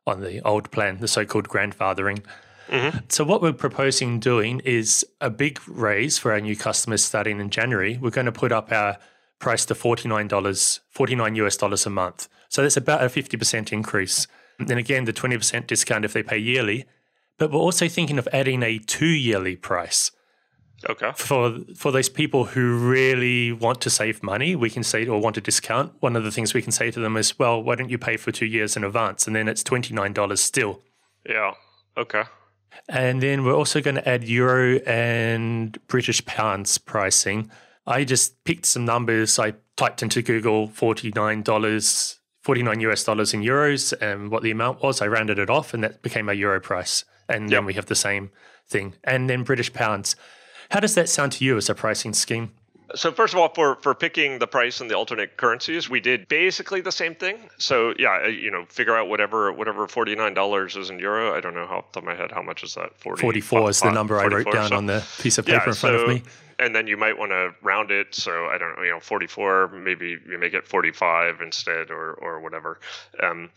[0.06, 2.22] on the old plan, the so-called grandfathering.
[2.68, 2.98] Mm-hmm.
[3.08, 7.50] So what we're proposing doing is a big raise for our new customers starting in
[7.50, 7.98] January.
[8.00, 8.98] We're going to put up our
[9.38, 12.28] price to forty nine dollars, forty nine US dollars a month.
[12.48, 14.26] So that's about a fifty percent increase.
[14.58, 16.84] And then again, the twenty percent discount if they pay yearly.
[17.38, 20.10] But we're also thinking of adding a two yearly price.
[20.88, 21.10] Okay.
[21.16, 25.36] For for those people who really want to save money, we can say or want
[25.36, 25.92] a discount.
[26.00, 28.16] One of the things we can say to them is, well, why don't you pay
[28.16, 30.82] for two years in advance, and then it's twenty nine dollars still.
[31.28, 31.54] Yeah.
[31.96, 32.24] Okay.
[32.88, 37.50] And then we're also going to add euro and British pounds pricing.
[37.86, 39.38] I just picked some numbers.
[39.38, 44.44] I typed into Google forty nine dollars, forty nine US dollars in euros, and what
[44.44, 45.02] the amount was.
[45.02, 47.04] I rounded it off, and that became a euro price.
[47.28, 47.58] And yep.
[47.58, 48.30] then we have the same
[48.68, 48.94] thing.
[49.02, 50.14] And then British pounds.
[50.70, 52.52] How does that sound to you as a pricing scheme?
[52.94, 56.26] So first of all, for for picking the price and the alternate currencies, we did
[56.28, 57.50] basically the same thing.
[57.58, 61.36] So yeah, you know, figure out whatever whatever forty nine dollars is in euro.
[61.36, 62.98] I don't know how off the top of my head how much is that.
[62.98, 65.68] Forty four is the number I wrote down so, on the piece of paper yeah,
[65.68, 66.22] in front so, of me.
[66.60, 68.14] And then you might want to round it.
[68.14, 69.68] So I don't know, you know, forty four.
[69.68, 72.80] Maybe you make it forty five instead, or or whatever.
[73.22, 73.50] Um,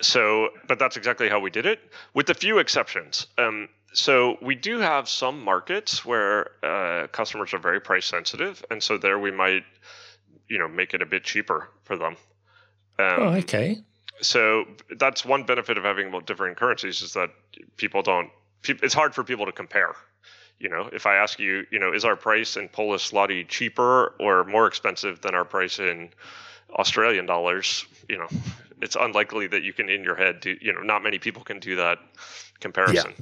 [0.00, 1.80] so, but that's exactly how we did it,
[2.14, 3.26] with a few exceptions.
[3.36, 8.82] Um, so we do have some markets where uh, customers are very price sensitive, and
[8.82, 9.64] so there we might,
[10.48, 12.16] you know, make it a bit cheaper for them.
[12.98, 13.78] Um, oh, okay.
[14.20, 14.64] So
[14.98, 17.30] that's one benefit of having different currencies is that
[17.76, 18.30] people don't.
[18.64, 19.94] It's hard for people to compare.
[20.58, 24.14] You know, if I ask you, you know, is our price in Polish zloty cheaper
[24.18, 26.10] or more expensive than our price in
[26.72, 27.86] Australian dollars?
[28.08, 28.28] You know,
[28.82, 30.56] it's unlikely that you can in your head do.
[30.60, 31.98] You know, not many people can do that
[32.60, 33.12] comparison.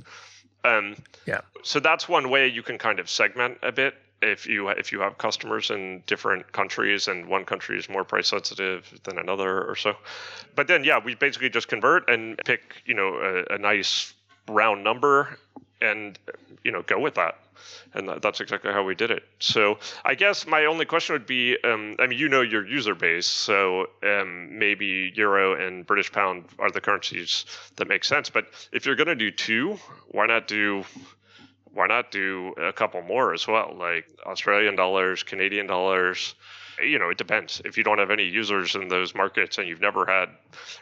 [0.64, 0.76] Yeah.
[0.76, 1.40] Um, yeah.
[1.62, 5.00] So that's one way you can kind of segment a bit if you if you
[5.00, 9.76] have customers in different countries and one country is more price sensitive than another or
[9.76, 9.94] so.
[10.54, 14.14] But then yeah, we basically just convert and pick you know a, a nice
[14.48, 15.38] round number
[15.80, 16.18] and
[16.64, 17.38] you know go with that
[17.94, 19.24] and that's exactly how we did it.
[19.38, 22.94] So I guess my only question would be, um, I mean, you know your user
[22.94, 28.30] base, so um, maybe euro and British pound are the currencies that make sense.
[28.30, 30.84] But if you're going to do two, why not do
[31.72, 36.34] why not do a couple more as well, like Australian dollars, Canadian dollars?
[36.82, 37.62] You know, it depends.
[37.64, 40.28] If you don't have any users in those markets and you've never had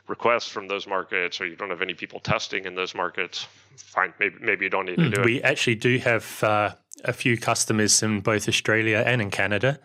[0.09, 4.13] requests from those markets, or you don't have any people testing in those markets, fine.
[4.19, 5.43] Maybe maybe you don't need to do we it.
[5.43, 9.79] We actually do have uh, a few customers in both Australia and in Canada.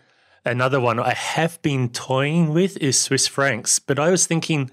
[0.45, 4.71] Another one I have been toying with is Swiss francs, but I was thinking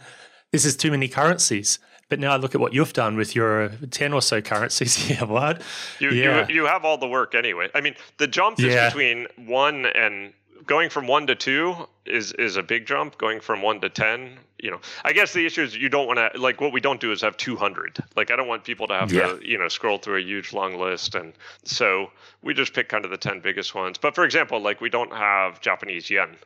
[0.53, 1.79] this is too many currencies.
[2.09, 5.11] But now I look at what you've done with your 10 or so currencies.
[5.11, 5.61] yeah, what?
[5.99, 6.47] You, yeah.
[6.47, 7.69] you, you have all the work anyway.
[7.75, 10.33] I mean, the jump is between one and
[10.67, 11.75] going from one to two
[12.05, 13.19] is is a big jump.
[13.19, 16.19] Going from one to ten you know, I guess the issue is you don't want
[16.19, 17.99] to like what we don't do is have 200.
[18.17, 19.27] Like I don't want people to have yeah.
[19.27, 22.11] to you know scroll through a huge long list, and so
[22.43, 23.99] we just pick kind of the 10 biggest ones.
[23.99, 26.37] But for example, like we don't have Japanese yen,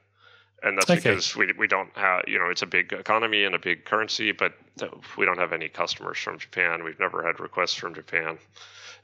[0.63, 0.97] and that's okay.
[0.97, 4.33] because we we don't have you know it's a big economy and a big currency,
[4.33, 6.83] but uh, we don't have any customers from Japan.
[6.83, 8.39] We've never had requests from Japan.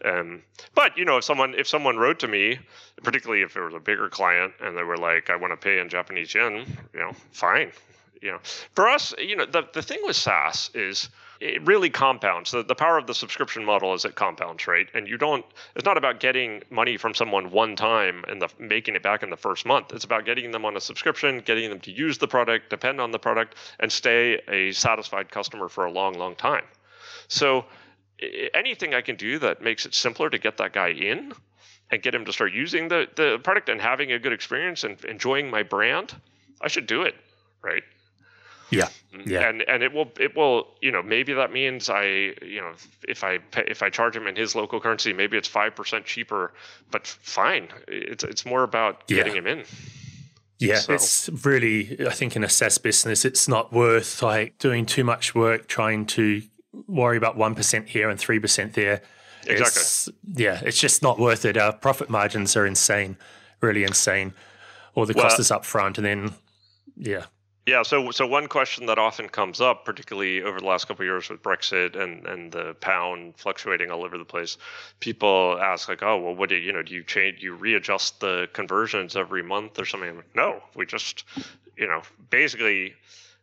[0.05, 0.43] Um,
[0.75, 2.59] but you know, if someone if someone wrote to me,
[3.03, 5.79] particularly if it was a bigger client, and they were like, "I want to pay
[5.79, 7.73] in Japanese yen," you know, fine.
[8.23, 8.39] You know,
[8.75, 11.09] for us, you know, the the thing with SaaS is
[11.41, 12.51] it really compounds.
[12.51, 14.89] The, the power of the subscription model is it compounds, right?
[14.95, 15.45] And you don't.
[15.75, 19.31] It's not about getting money from someone one time and the making it back in
[19.31, 19.93] the first month.
[19.93, 23.11] It's about getting them on a subscription, getting them to use the product, depend on
[23.11, 26.65] the product, and stay a satisfied customer for a long, long time.
[27.29, 27.67] So
[28.55, 31.33] anything I can do that makes it simpler to get that guy in
[31.91, 35.03] and get him to start using the, the product and having a good experience and
[35.05, 36.15] enjoying my brand,
[36.61, 37.15] I should do it,
[37.63, 37.85] right?
[38.71, 39.31] Yeah, mm-hmm.
[39.31, 42.73] yeah, and and it will it will you know maybe that means I you know
[43.07, 46.05] if I pay, if I charge him in his local currency maybe it's five percent
[46.05, 46.53] cheaper,
[46.91, 47.69] but fine.
[47.87, 49.19] It's it's more about yeah.
[49.19, 49.65] getting him in.
[50.59, 50.95] Yeah, so.
[50.95, 55.33] it's really I think in a SaaS business it's not worth like doing too much
[55.33, 56.43] work trying to
[56.87, 59.03] worry about 1% here and 3% there.
[59.43, 59.81] Exactly.
[59.81, 61.57] It's, yeah, it's just not worth it.
[61.57, 63.17] Our profit margins are insane,
[63.61, 64.35] really insane.
[64.95, 65.99] All the well, cost is up front.
[65.99, 66.35] And then,
[66.97, 67.27] yeah.
[67.67, 71.09] Yeah, so so one question that often comes up, particularly over the last couple of
[71.09, 74.57] years with Brexit and, and the pound fluctuating all over the place,
[75.01, 76.83] people ask like, "Oh, well, what do you, you know?
[76.83, 77.41] Do you change?
[77.41, 81.25] Do you readjust the conversions every month or something?" Like, no, we just,
[81.77, 82.95] you know, basically,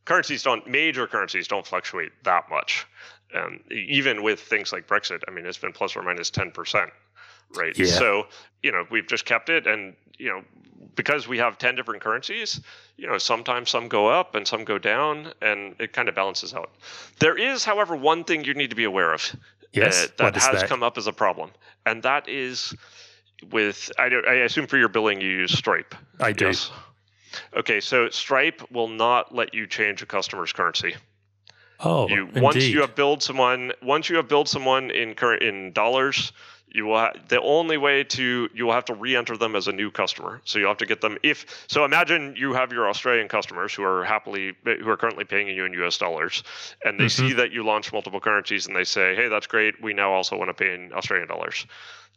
[0.05, 2.87] currencies don't major currencies don't fluctuate that much
[3.33, 6.89] um, even with things like Brexit, I mean, it's been plus or minus 10%,
[7.55, 7.77] right?
[7.77, 7.85] Yeah.
[7.85, 8.27] So,
[8.61, 9.67] you know, we've just kept it.
[9.67, 10.43] And, you know,
[10.95, 12.61] because we have 10 different currencies,
[12.97, 16.53] you know, sometimes some go up and some go down, and it kind of balances
[16.53, 16.71] out.
[17.19, 19.35] There is, however, one thing you need to be aware of
[19.71, 20.69] yes, uh, that has that?
[20.69, 21.51] come up as a problem,
[21.85, 22.73] and that is
[23.51, 25.95] with, I, I, assume for your billing, you use Stripe.
[26.19, 26.45] I do.
[26.45, 26.71] Yes.
[27.55, 30.95] Okay, so Stripe will not let you change a customer's currency.
[31.79, 35.71] Oh, you, once you have billed someone, once you have billed someone in current in
[35.73, 36.31] dollars,
[36.73, 39.71] you will ha- the only way to you will have to re-enter them as a
[39.71, 40.41] new customer.
[40.43, 41.85] So you'll have to get them if so.
[41.85, 45.73] Imagine you have your Australian customers who are happily who are currently paying you in
[45.73, 45.97] U.S.
[45.97, 46.43] dollars,
[46.83, 47.27] and they mm-hmm.
[47.27, 49.81] see that you launch multiple currencies, and they say, "Hey, that's great.
[49.81, 51.65] We now also want to pay in Australian dollars."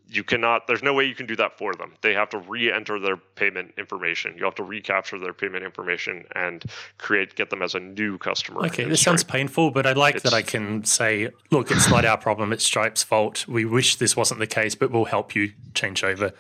[0.09, 2.99] You cannot there's no way you can do that for them they have to re-enter
[2.99, 6.65] their payment information you have to recapture their payment information and
[6.99, 10.25] create get them as a new customer okay this sounds painful but i like it's,
[10.25, 14.17] that i can say look it's not our problem it's stripe's fault we wish this
[14.17, 16.33] wasn't the case but we'll help you change over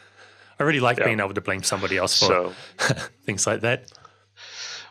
[0.59, 1.05] i really like yeah.
[1.05, 2.53] being able to blame somebody else for so,
[3.25, 3.91] things like that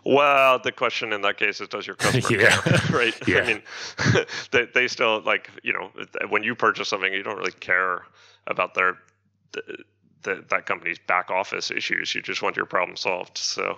[0.08, 2.62] well, the question in that case is, does your customer yeah.
[2.62, 3.28] care, right?
[3.28, 3.40] Yeah.
[3.40, 3.62] I mean,
[4.52, 5.90] they, they still like you know
[6.30, 8.06] when you purchase something, you don't really care
[8.48, 8.98] about their
[9.54, 9.84] the,
[10.24, 12.14] the, that company's back office issues.
[12.14, 13.38] You just want your problem solved.
[13.38, 13.78] So,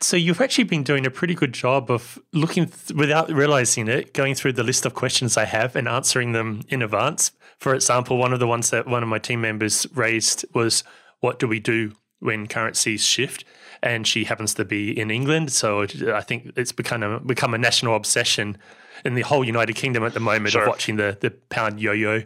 [0.00, 4.14] so you've actually been doing a pretty good job of looking th- without realizing it,
[4.14, 7.32] going through the list of questions I have and answering them in advance.
[7.58, 10.84] For example, one of the ones that one of my team members raised was,
[11.20, 13.44] "What do we do when currencies shift?"
[13.82, 17.58] And she happens to be in England, so I think it's become a become a
[17.58, 18.58] national obsession
[19.04, 20.62] in the whole United Kingdom at the moment sure.
[20.62, 22.22] of watching the the pound yo-yo.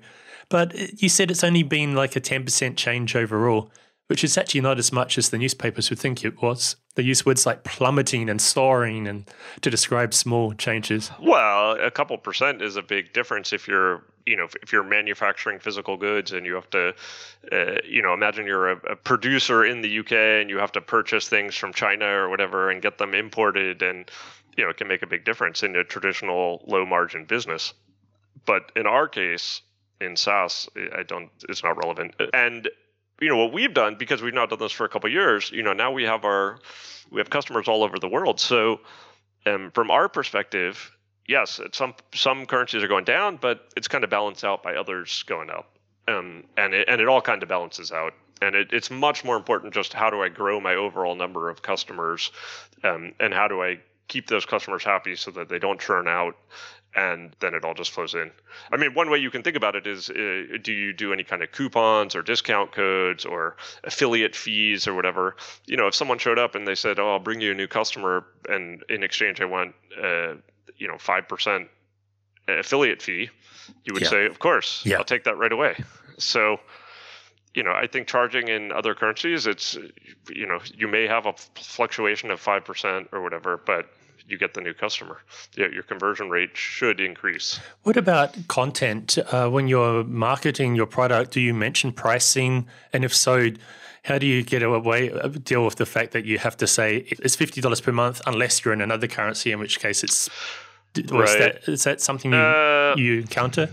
[0.53, 3.71] But you said it's only been like a 10% change overall,
[4.09, 6.77] which is actually not as much as the newspapers would think it was.
[6.95, 9.25] They use words like plummeting and soaring and
[9.62, 11.11] to describe small changes.
[11.23, 15.59] Well, a couple percent is a big difference if you're, you know, if you're manufacturing
[15.59, 16.95] physical goods and you have to,
[17.51, 20.83] uh, you know, imagine you're a, a producer in the UK and you have to
[20.83, 24.11] purchase things from China or whatever and get them imported and,
[24.59, 27.73] you know, it can make a big difference in a traditional low margin business.
[28.45, 29.62] But in our case,
[30.03, 31.31] in SaaS, I don't.
[31.49, 32.15] It's not relevant.
[32.35, 32.69] And
[33.21, 35.51] you know what we've done because we've not done this for a couple years.
[35.51, 36.59] You know now we have our
[37.11, 38.41] we have customers all over the world.
[38.41, 38.81] So
[39.47, 40.91] um, from our perspective,
[41.27, 45.23] yes, some some currencies are going down, but it's kind of balanced out by others
[45.25, 45.79] going up.
[46.09, 48.15] Um, and it, and it all kind of balances out.
[48.41, 51.62] And it, it's much more important just how do I grow my overall number of
[51.62, 52.33] customers,
[52.83, 56.37] um, and how do I keep those customers happy so that they don't churn out
[56.94, 58.31] and then it all just flows in.
[58.70, 61.24] I mean, one way you can think about it is uh, do you do any
[61.24, 65.37] kind of coupons or discount codes or affiliate fees or whatever?
[65.66, 67.66] You know, if someone showed up and they said, "Oh, I'll bring you a new
[67.66, 70.35] customer and in exchange I want uh,
[70.76, 71.68] you know, 5%
[72.48, 73.31] affiliate fee,"
[73.85, 74.09] you would yeah.
[74.09, 74.85] say, "Of course.
[74.85, 74.98] Yeah.
[74.98, 75.76] I'll take that right away."
[76.18, 76.61] So,
[77.55, 79.78] you know, I think charging in other currencies, it's,
[80.28, 83.88] you know, you may have a fluctuation of 5% or whatever, but
[84.27, 85.19] you get the new customer.
[85.57, 87.61] Yeah, your conversion rate should increase.
[87.83, 89.19] What about content?
[89.31, 92.67] Uh, when you're marketing your product, do you mention pricing?
[92.93, 93.51] And if so,
[94.05, 95.11] how do you get away
[95.45, 98.65] deal with the fact that you have to say it's fifty dollars per month unless
[98.65, 100.29] you're in another currency, in which case it's
[101.11, 101.29] right.
[101.29, 103.71] is, that, is that something you, uh, you encounter?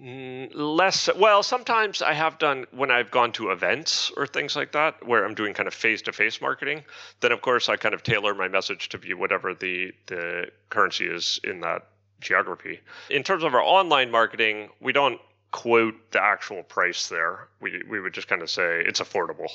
[0.00, 4.72] Mm, less well sometimes i have done when i've gone to events or things like
[4.72, 6.84] that where i'm doing kind of face-to-face marketing
[7.20, 11.06] then of course i kind of tailor my message to be whatever the the currency
[11.06, 16.62] is in that geography in terms of our online marketing we don't quote the actual
[16.62, 19.50] price there we we would just kind of say it's affordable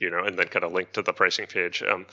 [0.00, 1.80] you know, and then kind of link to the pricing page.
[1.82, 2.06] Um,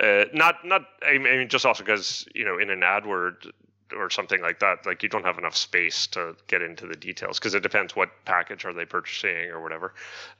[0.00, 3.50] uh, not, not, I mean, just also because you know, in an AdWord,
[3.96, 7.38] or something like that like you don't have enough space to get into the details
[7.38, 9.94] because it depends what package are they purchasing or whatever.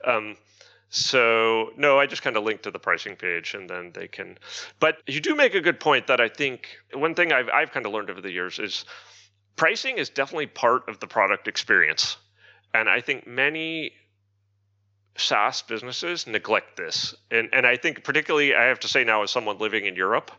[0.05, 0.35] Um,
[0.91, 4.35] so no i just kind of link to the pricing page and then they can
[4.79, 7.85] but you do make a good point that i think one thing i've, I've kind
[7.85, 8.85] of learned over the years is
[9.55, 12.17] pricing is definitely part of the product experience.
[12.73, 13.91] And i think many
[15.17, 17.15] SaaS businesses neglect this.
[17.31, 20.31] And, and I think, particularly, I have to say now, as someone living in Europe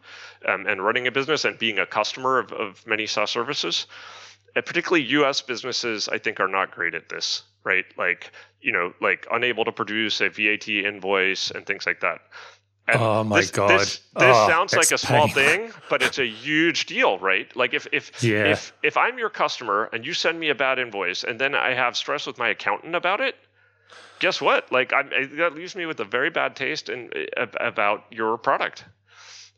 [0.47, 3.87] um, and running a business and being a customer of, of many SaaS services,
[4.57, 7.85] uh, particularly US businesses, I think, are not great at this, right?
[7.97, 12.21] Like, you know, like unable to produce a VAT invoice and things like that.
[12.89, 13.71] And oh my this, god!
[13.71, 17.55] This, this oh, sounds like a small thing, but it's a huge deal, right?
[17.55, 18.47] Like if if yeah.
[18.47, 21.75] if if I'm your customer and you send me a bad invoice, and then I
[21.75, 23.37] have stress with my accountant about it,
[24.21, 24.71] guess what?
[24.71, 25.03] Like, I,
[25.37, 28.85] that leaves me with a very bad taste in, uh, about your product.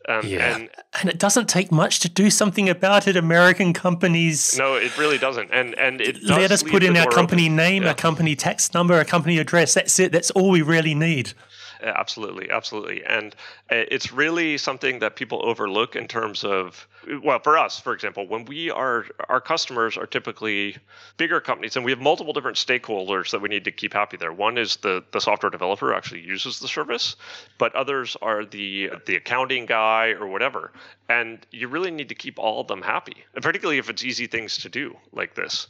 [0.09, 0.71] Um, yeah, and,
[1.01, 3.17] and, it doesn't take much to do something about it.
[3.17, 4.59] American companies.
[4.59, 5.51] No, it really doesn't.
[5.53, 7.57] And and it let us put in our company open.
[7.57, 7.91] name, yeah.
[7.91, 9.75] our company tax number, our company address.
[9.75, 10.11] That's it.
[10.11, 11.35] That's all we really need.
[11.81, 13.35] Absolutely, absolutely, and
[13.71, 16.89] uh, it's really something that people overlook in terms of
[17.23, 20.77] well, for us, for example, when we are our customers are typically
[21.17, 24.33] bigger companies, and we have multiple different stakeholders that we need to keep happy there.
[24.33, 27.17] One is the the software developer who actually uses the service,
[27.59, 30.73] but others are the the accounting guy or whatever,
[31.09, 34.27] and you really need to keep all of them happy, and particularly if it's easy
[34.27, 35.69] things to do like this.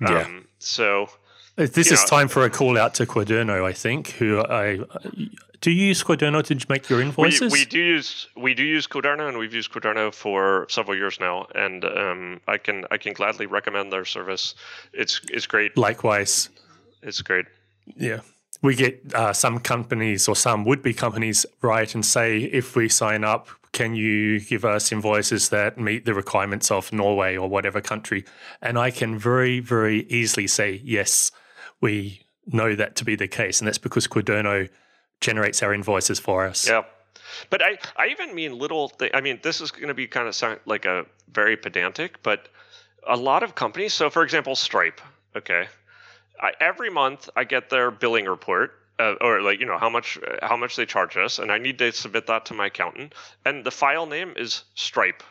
[0.00, 0.22] Yeah.
[0.22, 1.08] Um, so
[1.56, 4.80] this is know, time for a call out to Quaderno, I think, who I
[5.62, 7.52] do you use Quaderno to make your invoices?
[7.52, 11.18] We, we, do use we do use Quaderno, and we've used Quaderno for several years
[11.20, 14.54] now, and um, I can I can gladly recommend their service.
[14.92, 15.78] It's it's great.
[15.78, 16.50] Likewise,
[17.02, 17.46] it's great.
[17.96, 18.20] Yeah,
[18.60, 22.88] we get uh, some companies or some would be companies write and say if we
[22.88, 27.80] sign up, can you give us invoices that meet the requirements of Norway or whatever
[27.80, 28.24] country?
[28.60, 31.30] And I can very very easily say yes,
[31.80, 34.68] we know that to be the case, and that's because Quaderno
[35.22, 36.68] generates our invoices for us.
[36.68, 36.82] Yeah.
[37.48, 39.10] But I, I even mean little thing.
[39.14, 42.48] I mean, this is going to be kind of sound like a very pedantic, but
[43.06, 43.94] a lot of companies.
[43.94, 45.00] So, for example, Stripe.
[45.34, 45.66] Okay,
[46.40, 50.18] I, every month I get their billing report, uh, or like you know how much
[50.42, 53.14] how much they charge us, and I need to submit that to my accountant.
[53.44, 55.22] And the file name is Stripe.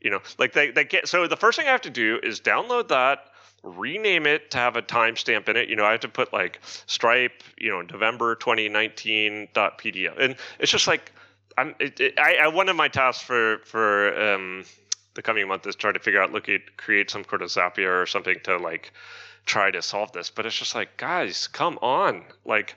[0.00, 1.08] You know, like they they get.
[1.08, 3.30] So the first thing I have to do is download that
[3.66, 5.68] rename it to have a timestamp in it.
[5.68, 10.86] You know, I have to put like Stripe, you know, November 2019.pdf, and it's just
[10.86, 11.12] like
[11.58, 11.74] I'm.
[11.80, 14.64] It, it, I, I, one of my tasks for for um,
[15.14, 18.02] the coming month is try to figure out, look at create some sort of Zapier
[18.02, 18.92] or something to like
[19.46, 20.30] try to solve this.
[20.30, 22.76] But it's just like, guys, come on, like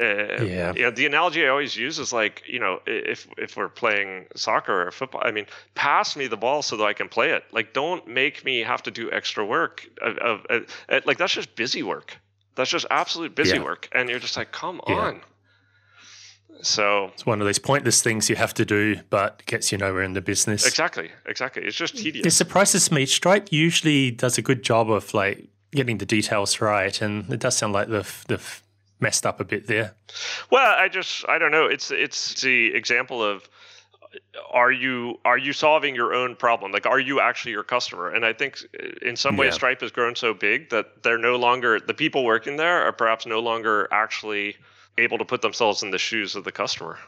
[0.00, 0.72] uh, yeah.
[0.72, 4.86] Know, the analogy I always use is like, you know, if if we're playing soccer
[4.86, 7.44] or football, I mean, pass me the ball so that I can play it.
[7.52, 9.86] Like, don't make me have to do extra work.
[10.00, 12.16] Of, of, of like, that's just busy work.
[12.54, 13.62] That's just absolute busy yeah.
[13.62, 14.94] work, and you're just like, come yeah.
[14.94, 15.20] on.
[16.62, 20.04] So it's one of those pointless things you have to do, but gets you nowhere
[20.04, 20.66] in the business.
[20.66, 21.64] Exactly, exactly.
[21.64, 22.26] It's just tedious.
[22.26, 23.04] It surprises me.
[23.06, 27.56] Stripe usually does a good job of like getting the details right, and it does
[27.56, 28.40] sound like the the
[29.02, 29.94] messed up a bit there.
[30.50, 31.66] Well, I just I don't know.
[31.66, 33.48] It's it's the example of
[34.50, 36.72] are you are you solving your own problem?
[36.72, 38.10] Like are you actually your customer?
[38.10, 38.58] And I think
[39.02, 39.56] in some ways yeah.
[39.56, 43.26] Stripe has grown so big that they're no longer the people working there are perhaps
[43.26, 44.56] no longer actually
[44.98, 46.98] able to put themselves in the shoes of the customer.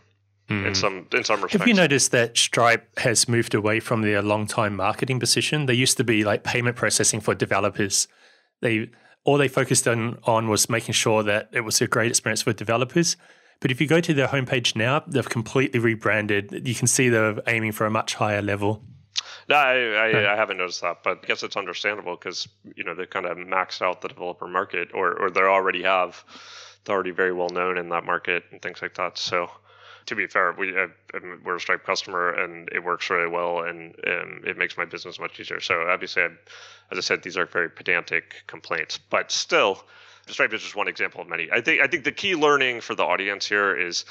[0.49, 0.67] Mm.
[0.67, 1.59] In some in some respects.
[1.59, 5.65] Have you noticed that Stripe has moved away from their long time marketing position?
[5.65, 8.09] They used to be like payment processing for developers.
[8.61, 8.91] They
[9.25, 12.53] all they focused on, on was making sure that it was a great experience for
[12.53, 13.17] developers.
[13.61, 16.67] But if you go to their homepage now, they've completely rebranded.
[16.67, 18.83] You can see they're aiming for a much higher level.
[19.49, 22.95] No, I, I, I, haven't noticed that, but I guess it's understandable because you know
[22.95, 26.25] they kind of maxed out the developer market, or or they already have,
[26.85, 29.19] they're already very well known in that market and things like that.
[29.19, 29.51] So,
[30.07, 30.89] to be fair, we uh,
[31.45, 35.19] we're a Stripe customer and it works really well and um, it makes my business
[35.19, 35.61] much easier.
[35.61, 36.39] So obviously, I'm,
[36.91, 39.85] as I said, these are very pedantic complaints, but still,
[40.29, 41.49] Stripe is just one example of many.
[41.53, 44.05] I think I think the key learning for the audience here is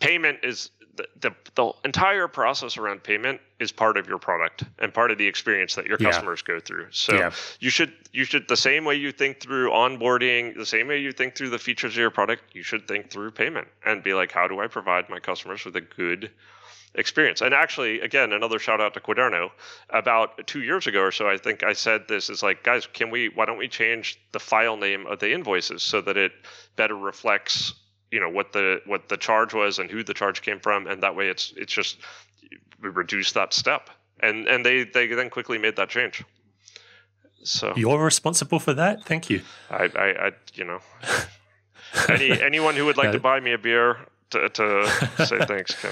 [0.00, 4.92] payment is the, the, the entire process around payment is part of your product and
[4.92, 6.10] part of the experience that your Yeah.
[6.10, 6.88] customers go through.
[6.90, 7.30] So Yeah.
[7.60, 11.12] you should you should the same way you think through onboarding, the same way you
[11.12, 14.32] think through the features of your product, you should think through payment and be like,
[14.32, 16.30] how do I provide my customers with a good
[16.94, 17.40] experience?
[17.40, 19.50] And actually, again, another shout out to Quaderno.
[19.90, 23.10] About two years ago or so, I think I said this is like, guys, can
[23.10, 23.28] we?
[23.28, 26.32] Why don't we change the file name of the invoices so that it
[26.76, 27.74] better reflects
[28.10, 31.02] you know what the what the charge was and who the charge came from and
[31.02, 31.98] that way it's it's just
[32.82, 33.90] we reduce that step
[34.20, 36.24] and and they they then quickly made that change
[37.42, 39.04] so You're responsible for that.
[39.04, 39.42] Thank you.
[39.70, 40.80] I, I, I you know
[42.08, 43.98] any anyone who would like uh, to buy me a beer
[44.30, 45.90] to, to say thanks can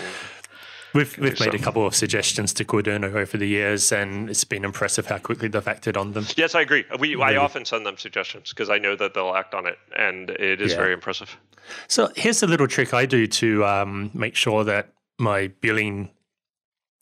[0.94, 4.64] We've we've made a couple of suggestions to Quaderno over the years, and it's been
[4.64, 6.26] impressive how quickly they've acted on them.
[6.36, 9.54] yes I agree we I often send them suggestions because I know that they'll act
[9.54, 10.78] on it and it is Yeah.
[10.78, 11.36] very impressive
[11.88, 16.10] So here's a little trick I do to um, make sure that my billing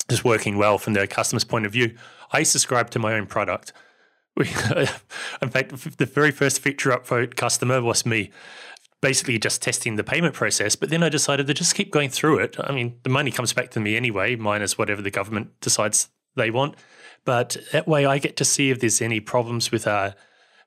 [0.09, 1.95] is working well from the customer's point of view.
[2.32, 3.72] I subscribe to my own product.
[4.37, 4.47] We,
[5.43, 8.30] in fact, the very first feature upvote customer was me,
[9.05, 10.76] basically just testing the payment process.
[10.76, 12.57] But then I decided to just keep going through it.
[12.59, 16.50] I mean, the money comes back to me anyway, minus whatever the government decides they
[16.50, 16.76] want.
[17.26, 20.12] But that way, I get to see if there's any problems with uh,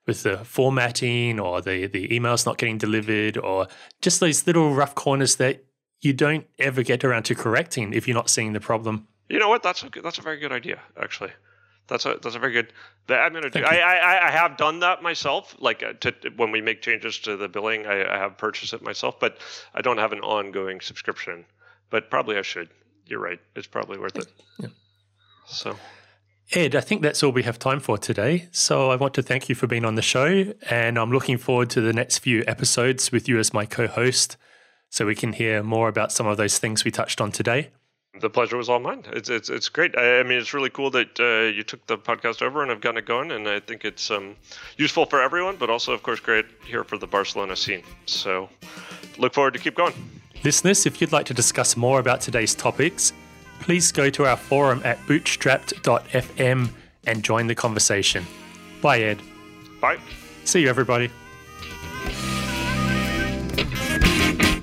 [0.06, 3.68] with the formatting or the the emails not getting delivered or
[4.04, 5.66] just those little rough corners that
[6.02, 9.08] you don't ever get around to correcting if you're not seeing the problem.
[9.30, 9.64] You know what?
[9.64, 11.32] That's a good, that's a very good idea, actually.
[11.88, 12.74] That's a that's a very good.
[13.08, 13.64] That I'm gonna do.
[13.64, 13.78] I.
[13.78, 15.56] I I have done that myself.
[15.60, 18.82] Like uh, to, when we make changes to the billing, I, I have purchased it
[18.82, 19.38] myself, but
[19.74, 21.46] I don't have an ongoing subscription.
[21.90, 22.70] But probably I should.
[23.06, 23.40] You're right.
[23.56, 24.28] It's probably worth it.
[24.60, 24.68] Yeah.
[25.48, 25.78] So
[26.54, 28.48] Ed, I think that's all we have time for today.
[28.52, 31.70] So I want to thank you for being on the show, and I'm looking forward
[31.72, 34.38] to the next few episodes with you as my co-host,
[34.90, 37.70] so we can hear more about some of those things we touched on today.
[38.20, 39.04] The pleasure was all mine.
[39.12, 39.98] It's it's it's great.
[39.98, 42.82] I, I mean, it's really cool that uh, you took the podcast over and have
[42.82, 44.36] gotten it going, and I think it's um,
[44.78, 47.84] useful for everyone, but also, of course, great here for the Barcelona scene.
[48.06, 48.50] So
[49.18, 49.94] look forward to keep going.
[50.44, 53.14] Listeners, if you'd like to discuss more about today's topics,
[53.60, 56.70] please go to our forum at bootstrapped.fm
[57.06, 58.26] and join the conversation.
[58.82, 59.22] Bye, Ed.
[59.82, 59.98] Bye.
[60.44, 61.10] See you, everybody.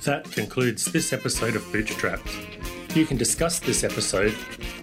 [0.05, 2.54] That concludes this episode of Bootstrapped.
[2.95, 4.37] You can discuss this episode